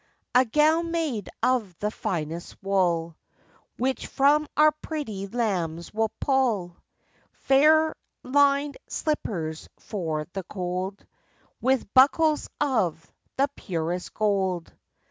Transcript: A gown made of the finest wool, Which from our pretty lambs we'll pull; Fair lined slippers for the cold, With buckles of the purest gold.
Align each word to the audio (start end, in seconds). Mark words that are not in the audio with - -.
A 0.33 0.45
gown 0.45 0.89
made 0.89 1.29
of 1.43 1.77
the 1.77 1.91
finest 1.91 2.55
wool, 2.63 3.15
Which 3.77 4.07
from 4.07 4.47
our 4.57 4.71
pretty 4.71 5.27
lambs 5.27 5.93
we'll 5.93 6.09
pull; 6.19 6.75
Fair 7.33 7.93
lined 8.23 8.79
slippers 8.89 9.69
for 9.77 10.25
the 10.33 10.41
cold, 10.41 11.05
With 11.61 11.93
buckles 11.93 12.49
of 12.59 13.13
the 13.37 13.47
purest 13.55 14.15
gold. 14.15 14.73